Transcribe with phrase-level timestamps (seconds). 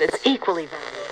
[0.00, 1.04] It's equally valuable.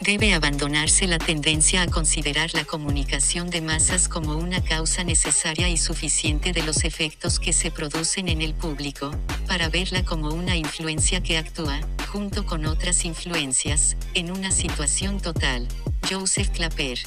[0.00, 5.76] Debe abandonarse la tendencia a considerar la comunicación de masas como una causa necesaria y
[5.76, 9.12] suficiente de los efectos que se producen en el público,
[9.46, 11.78] para verla como una influencia que actúa,
[12.10, 15.68] junto con otras influencias, en una situación total.
[16.10, 16.98] Joseph Clapper.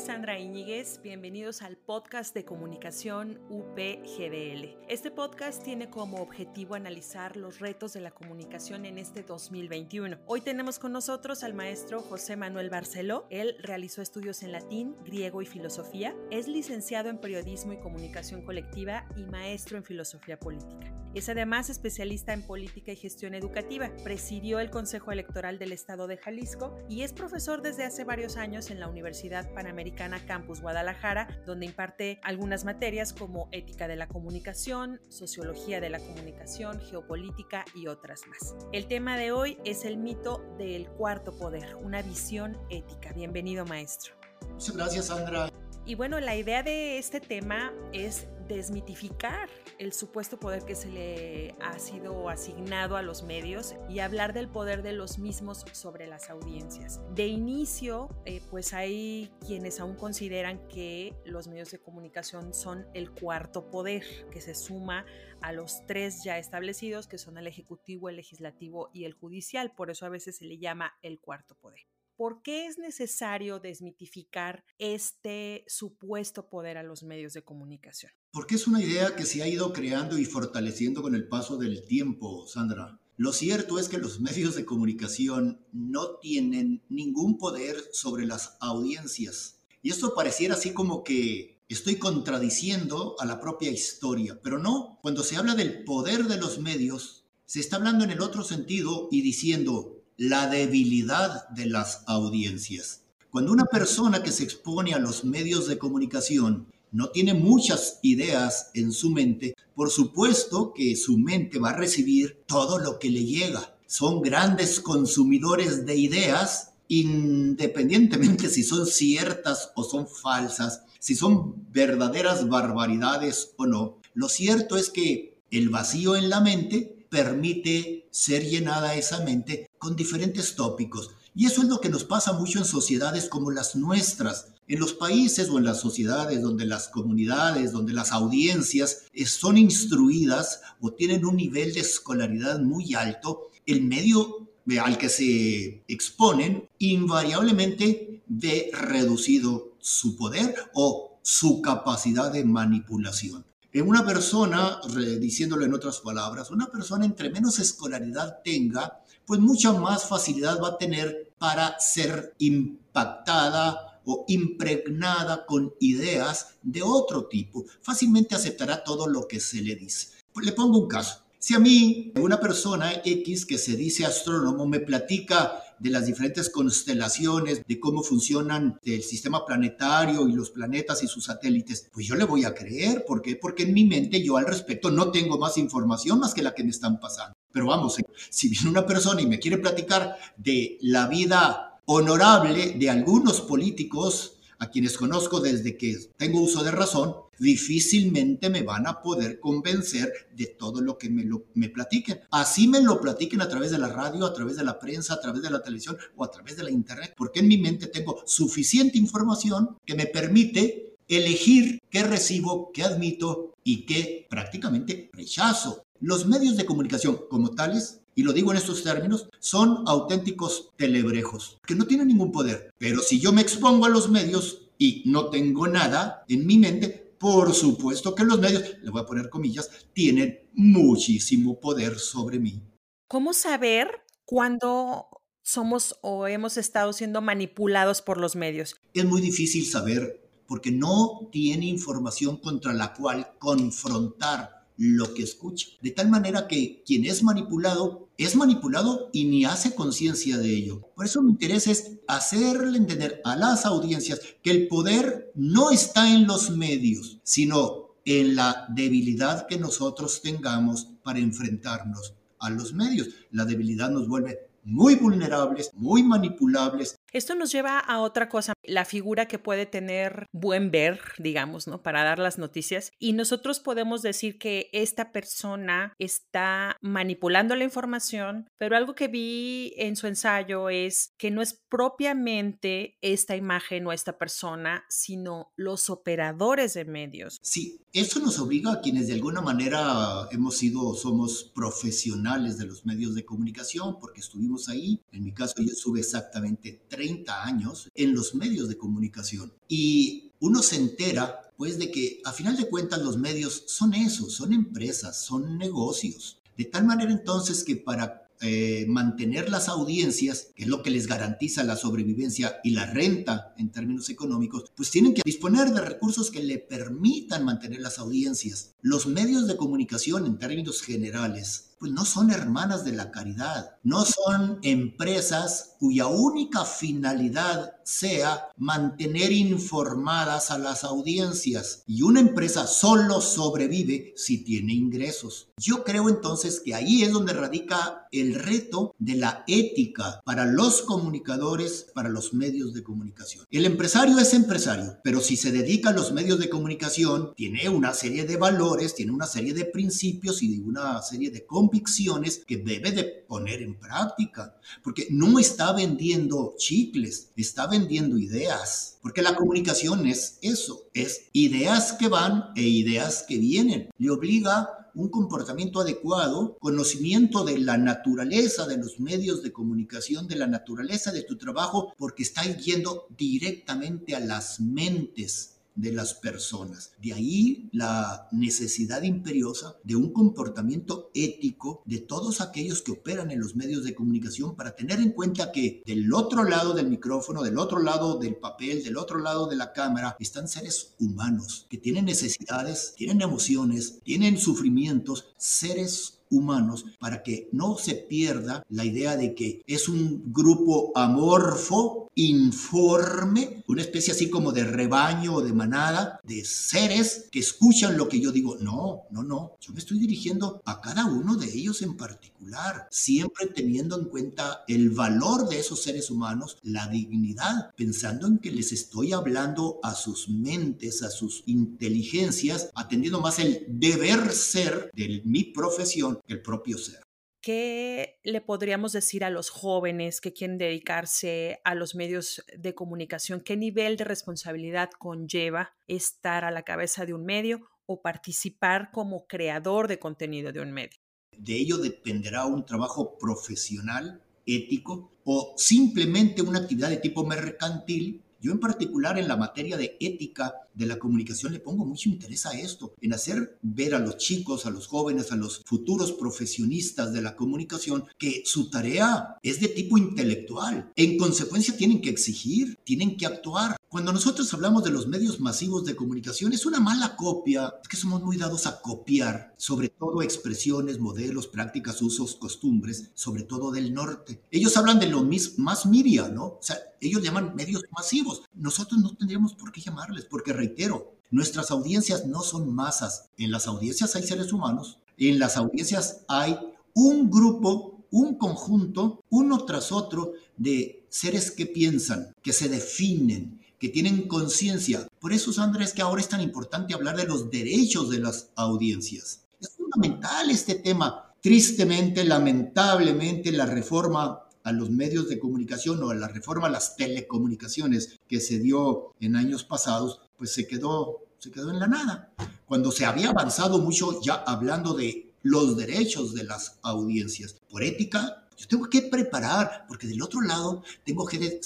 [0.00, 1.00] Sandra Íñiguez.
[1.02, 4.78] Bienvenidos al podcast de comunicación UPGDL.
[4.88, 10.16] Este podcast tiene como objetivo analizar los retos de la comunicación en este 2021.
[10.26, 13.26] Hoy tenemos con nosotros al maestro José Manuel Barceló.
[13.28, 16.16] Él realizó estudios en latín, griego y filosofía.
[16.30, 20.99] Es licenciado en periodismo y comunicación colectiva y maestro en filosofía política.
[21.12, 23.90] Es además especialista en política y gestión educativa.
[24.04, 28.70] Presidió el Consejo Electoral del Estado de Jalisco y es profesor desde hace varios años
[28.70, 35.00] en la Universidad Panamericana Campus Guadalajara, donde imparte algunas materias como ética de la comunicación,
[35.08, 38.54] sociología de la comunicación, geopolítica y otras más.
[38.72, 43.12] El tema de hoy es el mito del cuarto poder, una visión ética.
[43.12, 44.14] Bienvenido, maestro.
[44.52, 45.50] Muchas gracias, Sandra.
[45.86, 51.54] Y bueno, la idea de este tema es desmitificar el supuesto poder que se le
[51.60, 56.30] ha sido asignado a los medios y hablar del poder de los mismos sobre las
[56.30, 57.00] audiencias.
[57.14, 63.12] De inicio, eh, pues hay quienes aún consideran que los medios de comunicación son el
[63.12, 65.06] cuarto poder que se suma
[65.40, 69.72] a los tres ya establecidos, que son el ejecutivo, el legislativo y el judicial.
[69.72, 71.86] Por eso a veces se le llama el cuarto poder.
[72.20, 78.12] ¿Por qué es necesario desmitificar este supuesto poder a los medios de comunicación?
[78.30, 81.82] Porque es una idea que se ha ido creando y fortaleciendo con el paso del
[81.86, 83.00] tiempo, Sandra.
[83.16, 89.60] Lo cierto es que los medios de comunicación no tienen ningún poder sobre las audiencias.
[89.80, 94.98] Y esto pareciera así como que estoy contradiciendo a la propia historia, pero no.
[95.00, 99.08] Cuando se habla del poder de los medios, se está hablando en el otro sentido
[99.10, 103.00] y diciendo, la debilidad de las audiencias.
[103.30, 108.70] Cuando una persona que se expone a los medios de comunicación no tiene muchas ideas
[108.74, 113.24] en su mente, por supuesto que su mente va a recibir todo lo que le
[113.24, 113.74] llega.
[113.86, 122.46] Son grandes consumidores de ideas, independientemente si son ciertas o son falsas, si son verdaderas
[122.46, 123.96] barbaridades o no.
[124.12, 129.96] Lo cierto es que el vacío en la mente permite ser llenada esa mente con
[129.96, 131.10] diferentes tópicos.
[131.34, 134.92] Y eso es lo que nos pasa mucho en sociedades como las nuestras, en los
[134.92, 141.24] países o en las sociedades donde las comunidades, donde las audiencias son instruidas o tienen
[141.24, 144.48] un nivel de escolaridad muy alto, el medio
[144.82, 153.44] al que se exponen invariablemente ve reducido su poder o su capacidad de manipulación.
[153.72, 154.80] Una persona,
[155.20, 160.70] diciéndolo en otras palabras, una persona entre menos escolaridad tenga, pues mucha más facilidad va
[160.70, 167.64] a tener para ser impactada o impregnada con ideas de otro tipo.
[167.80, 170.08] Fácilmente aceptará todo lo que se le dice.
[170.42, 171.22] Le pongo un caso.
[171.38, 176.50] Si a mí una persona X que se dice astrónomo me platica de las diferentes
[176.50, 182.14] constelaciones, de cómo funcionan el sistema planetario y los planetas y sus satélites, pues yo
[182.14, 183.04] le voy a creer.
[183.06, 183.34] ¿Por qué?
[183.36, 186.62] Porque en mi mente yo al respecto no tengo más información más que la que
[186.62, 187.34] me están pasando.
[187.50, 187.96] Pero vamos,
[188.28, 194.39] si viene una persona y me quiere platicar de la vida honorable de algunos políticos,
[194.60, 200.12] a quienes conozco desde que tengo uso de razón, difícilmente me van a poder convencer
[200.36, 202.20] de todo lo que me, lo, me platiquen.
[202.30, 205.20] Así me lo platiquen a través de la radio, a través de la prensa, a
[205.20, 208.22] través de la televisión o a través de la internet, porque en mi mente tengo
[208.26, 215.84] suficiente información que me permite elegir qué recibo, qué admito y qué prácticamente rechazo.
[216.00, 221.58] Los medios de comunicación como tales y lo digo en estos términos, son auténticos telebrejos,
[221.66, 222.70] que no tienen ningún poder.
[222.76, 227.14] Pero si yo me expongo a los medios y no tengo nada en mi mente,
[227.18, 232.60] por supuesto que los medios, le voy a poner comillas, tienen muchísimo poder sobre mí.
[233.08, 235.06] ¿Cómo saber cuándo
[235.42, 238.76] somos o hemos estado siendo manipulados por los medios?
[238.92, 245.68] Es muy difícil saber porque no tiene información contra la cual confrontar lo que escucha.
[245.82, 250.80] De tal manera que quien es manipulado es manipulado y ni hace conciencia de ello.
[250.94, 256.14] Por eso mi interés es hacerle entender a las audiencias que el poder no está
[256.14, 263.08] en los medios, sino en la debilidad que nosotros tengamos para enfrentarnos a los medios.
[263.30, 266.98] La debilidad nos vuelve muy vulnerables, muy manipulables.
[267.12, 271.82] Esto nos lleva a otra cosa, la figura que puede tener buen ver, digamos, ¿no?
[271.82, 272.92] Para dar las noticias.
[272.98, 279.74] Y nosotros podemos decir que esta persona está manipulando la información, pero algo que vi
[279.76, 285.90] en su ensayo es que no es propiamente esta imagen o esta persona, sino los
[285.90, 287.38] operadores de medios.
[287.42, 292.86] Sí, eso nos obliga a quienes de alguna manera hemos sido, somos profesionales de los
[292.86, 295.00] medios de comunicación, porque estuvimos ahí.
[295.12, 299.54] En mi caso, yo estuve exactamente 30 años en los medios de comunicación.
[299.68, 304.28] Y uno se entera, pues, de que a final de cuentas los medios son eso,
[304.28, 306.40] son empresas, son negocios.
[306.58, 311.06] De tal manera entonces que para eh, mantener las audiencias, que es lo que les
[311.06, 316.30] garantiza la sobrevivencia y la renta en términos económicos, pues tienen que disponer de recursos
[316.30, 318.74] que le permitan mantener las audiencias.
[318.82, 324.04] Los medios de comunicación en términos generales pues no son hermanas de la caridad, no
[324.04, 331.82] son empresas cuya única finalidad sea mantener informadas a las audiencias.
[331.86, 335.48] Y una empresa solo sobrevive si tiene ingresos.
[335.56, 340.82] Yo creo entonces que ahí es donde radica el reto de la ética para los
[340.82, 343.46] comunicadores, para los medios de comunicación.
[343.50, 347.94] El empresario es empresario, pero si se dedica a los medios de comunicación, tiene una
[347.94, 352.90] serie de valores, tiene una serie de principios y una serie de convicciones que debe
[352.90, 360.06] de poner en práctica, porque no está vendiendo chicles, está vendiendo ideas, porque la comunicación
[360.06, 363.88] es eso, es ideas que van e ideas que vienen.
[363.98, 370.34] Le obliga un comportamiento adecuado, conocimiento de la naturaleza de los medios de comunicación, de
[370.34, 376.92] la naturaleza de tu trabajo, porque está yendo directamente a las mentes de las personas.
[377.00, 383.40] De ahí la necesidad imperiosa de un comportamiento ético de todos aquellos que operan en
[383.40, 387.58] los medios de comunicación para tener en cuenta que del otro lado del micrófono, del
[387.58, 392.04] otro lado del papel, del otro lado de la cámara, están seres humanos que tienen
[392.04, 399.34] necesidades, tienen emociones, tienen sufrimientos, seres humanos para que no se pierda la idea de
[399.34, 406.20] que es un grupo amorfo, informe, una especie así como de rebaño o de manada
[406.22, 408.56] de seres que escuchan lo que yo digo.
[408.60, 409.56] No, no, no.
[409.60, 414.64] Yo me estoy dirigiendo a cada uno de ellos en particular, siempre teniendo en cuenta
[414.68, 419.94] el valor de esos seres humanos, la dignidad, pensando en que les estoy hablando a
[419.94, 426.78] sus mentes, a sus inteligencias, atendiendo más el deber ser de mi profesión el propio
[426.78, 427.00] ser.
[427.42, 433.40] ¿Qué le podríamos decir a los jóvenes que quieren dedicarse a los medios de comunicación?
[433.40, 439.26] ¿Qué nivel de responsabilidad conlleva estar a la cabeza de un medio o participar como
[439.26, 441.00] creador de contenido de un medio?
[441.38, 448.52] De ello dependerá un trabajo profesional, ético o simplemente una actividad de tipo mercantil yo
[448.52, 452.52] en particular en la materia de ética de la comunicación le pongo mucho interés a
[452.52, 457.22] esto, en hacer ver a los chicos, a los jóvenes, a los futuros profesionistas de
[457.22, 460.90] la comunicación que su tarea es de tipo intelectual.
[460.96, 463.76] En consecuencia tienen que exigir, tienen que actuar.
[463.88, 467.96] Cuando nosotros hablamos de los medios masivos de comunicación es una mala copia, es que
[467.96, 473.92] somos muy dados a copiar, sobre todo expresiones, modelos, prácticas, usos, costumbres, sobre todo del
[473.92, 474.40] norte.
[474.50, 476.44] Ellos hablan de lo más miria, ¿no?
[476.44, 478.42] O sea, ellos llaman medios masivos.
[478.54, 483.30] Nosotros no tendríamos por qué llamarles, porque reitero, nuestras audiencias no son masas.
[483.38, 486.58] En las audiencias hay seres humanos, en las audiencias hay
[486.94, 493.88] un grupo, un conjunto, uno tras otro de seres que piensan, que se definen, que
[493.88, 495.08] tienen conciencia.
[495.20, 498.50] Por eso, Sandra, es que ahora es tan importante hablar de los derechos de las
[498.56, 499.40] audiencias.
[499.60, 501.32] Es fundamental este tema.
[501.40, 508.18] Tristemente, lamentablemente, la reforma a los medios de comunicación o la reforma a las telecomunicaciones
[508.28, 512.32] que se dio en años pasados, pues se quedó, se quedó en la nada.
[512.66, 517.60] Cuando se había avanzado mucho ya hablando de los derechos de las audiencias.
[517.68, 521.60] Por ética, yo tengo que preparar, porque del otro lado tengo gente,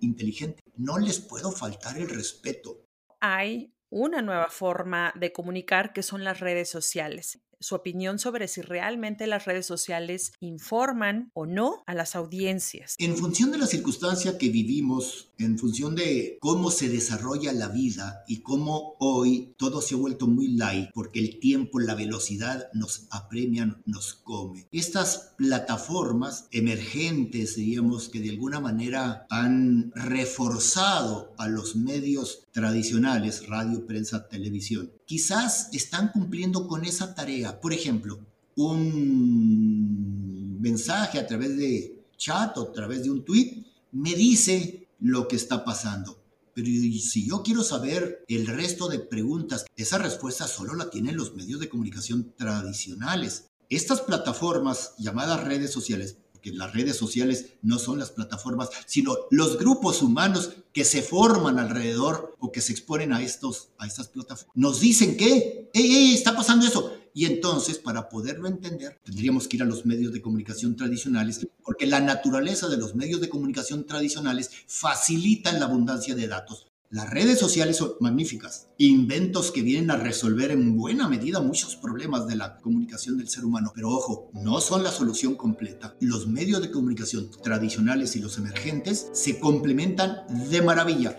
[0.00, 0.62] inteligente.
[0.76, 2.84] No les puedo faltar el respeto.
[3.20, 7.38] Hay una nueva forma de comunicar que son las redes sociales.
[7.62, 12.96] Su opinión sobre si realmente las redes sociales informan o no a las audiencias.
[12.98, 18.24] En función de la circunstancia que vivimos en función de cómo se desarrolla la vida
[18.26, 23.06] y cómo hoy todo se ha vuelto muy light porque el tiempo, la velocidad nos
[23.10, 24.66] apremian, nos come.
[24.72, 33.86] Estas plataformas emergentes, diríamos que de alguna manera han reforzado a los medios tradicionales, radio,
[33.86, 34.92] prensa, televisión.
[35.06, 37.51] Quizás están cumpliendo con esa tarea.
[37.60, 38.20] Por ejemplo,
[38.56, 45.28] un mensaje a través de chat o a través de un tweet me dice lo
[45.28, 46.18] que está pasando.
[46.54, 51.34] Pero si yo quiero saber el resto de preguntas, esa respuesta solo la tienen los
[51.34, 53.46] medios de comunicación tradicionales.
[53.70, 59.58] Estas plataformas llamadas redes sociales, porque las redes sociales no son las plataformas, sino los
[59.58, 64.54] grupos humanos que se forman alrededor o que se exponen a, estos, a estas plataformas,
[64.54, 66.92] nos dicen que, ¡Ey, ey, está pasando eso!
[67.14, 71.86] Y entonces, para poderlo entender, tendríamos que ir a los medios de comunicación tradicionales, porque
[71.86, 76.72] la naturaleza de los medios de comunicación tradicionales facilitan la abundancia de datos.
[76.92, 82.26] Las redes sociales son magníficas, inventos que vienen a resolver en buena medida muchos problemas
[82.26, 83.72] de la comunicación del ser humano.
[83.74, 85.96] Pero ojo, no son la solución completa.
[86.00, 90.18] Los medios de comunicación tradicionales y los emergentes se complementan
[90.50, 91.18] de maravilla.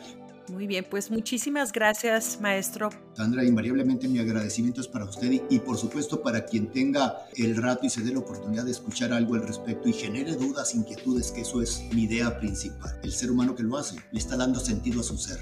[0.53, 2.91] Muy bien, pues muchísimas gracias, maestro.
[3.13, 7.87] Sandra, invariablemente mi agradecimiento es para usted y, por supuesto para quien tenga el rato
[7.87, 11.41] y se dé la oportunidad de escuchar algo al respecto y genere dudas, inquietudes, que
[11.41, 12.99] eso es mi idea principal.
[13.01, 15.39] El ser humano que lo hace le está dando sentido a su ser.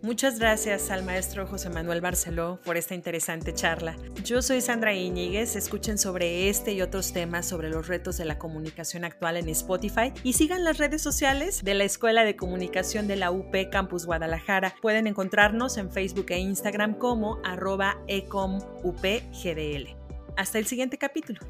[0.00, 3.96] Muchas gracias al maestro José Manuel Barceló por esta interesante charla.
[4.22, 8.38] Yo soy Sandra Iñiguez, escuchen sobre este y otros temas sobre los retos de la
[8.38, 13.16] comunicación actual en Spotify y sigan las redes sociales de la Escuela de Comunicación de
[13.16, 14.76] la UP Campus Guadalajara.
[14.80, 19.96] Pueden encontrarnos en Facebook e Instagram como arroba ecomupgdl.
[20.36, 21.40] Hasta el siguiente capítulo.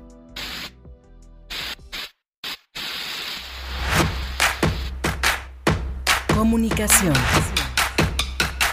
[6.34, 7.12] Comunicación.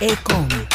[0.01, 0.74] Ecom.